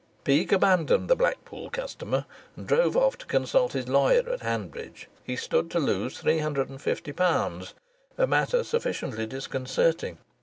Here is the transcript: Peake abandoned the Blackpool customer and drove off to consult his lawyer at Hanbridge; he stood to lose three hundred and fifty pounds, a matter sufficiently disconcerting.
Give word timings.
Peake 0.23 0.51
abandoned 0.51 1.07
the 1.11 1.15
Blackpool 1.15 1.69
customer 1.69 2.25
and 2.57 2.65
drove 2.65 2.97
off 2.97 3.19
to 3.19 3.25
consult 3.27 3.73
his 3.73 3.87
lawyer 3.87 4.27
at 4.31 4.39
Hanbridge; 4.41 5.07
he 5.23 5.35
stood 5.35 5.69
to 5.69 5.79
lose 5.79 6.17
three 6.19 6.39
hundred 6.39 6.69
and 6.71 6.81
fifty 6.81 7.11
pounds, 7.11 7.75
a 8.17 8.25
matter 8.25 8.63
sufficiently 8.63 9.27
disconcerting. 9.27 10.17